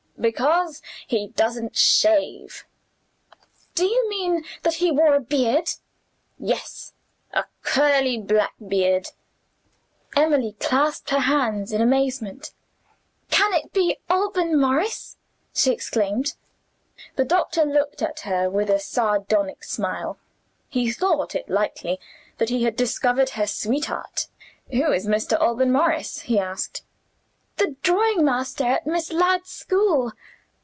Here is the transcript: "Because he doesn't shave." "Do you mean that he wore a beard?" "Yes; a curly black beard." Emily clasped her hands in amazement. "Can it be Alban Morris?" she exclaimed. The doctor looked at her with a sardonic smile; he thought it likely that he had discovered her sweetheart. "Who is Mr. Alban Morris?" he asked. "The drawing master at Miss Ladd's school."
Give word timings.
"Because 0.35 0.83
he 1.07 1.29
doesn't 1.29 1.75
shave." 1.75 2.67
"Do 3.73 3.85
you 3.87 4.07
mean 4.07 4.43
that 4.61 4.75
he 4.75 4.91
wore 4.91 5.15
a 5.15 5.19
beard?" 5.19 5.69
"Yes; 6.37 6.93
a 7.33 7.45
curly 7.63 8.19
black 8.19 8.53
beard." 8.67 9.07
Emily 10.15 10.55
clasped 10.59 11.09
her 11.09 11.21
hands 11.21 11.71
in 11.71 11.81
amazement. 11.81 12.51
"Can 13.31 13.51
it 13.55 13.73
be 13.73 13.97
Alban 14.11 14.59
Morris?" 14.61 15.17
she 15.55 15.71
exclaimed. 15.71 16.35
The 17.15 17.25
doctor 17.25 17.65
looked 17.65 18.03
at 18.03 18.19
her 18.19 18.47
with 18.47 18.69
a 18.69 18.77
sardonic 18.77 19.63
smile; 19.63 20.19
he 20.69 20.91
thought 20.91 21.33
it 21.33 21.49
likely 21.49 21.99
that 22.37 22.49
he 22.49 22.61
had 22.61 22.75
discovered 22.75 23.31
her 23.31 23.47
sweetheart. 23.47 24.27
"Who 24.69 24.91
is 24.91 25.07
Mr. 25.07 25.39
Alban 25.41 25.71
Morris?" 25.71 26.19
he 26.21 26.37
asked. 26.37 26.83
"The 27.57 27.75
drawing 27.83 28.25
master 28.25 28.63
at 28.65 28.87
Miss 28.87 29.11
Ladd's 29.11 29.49
school." 29.51 30.13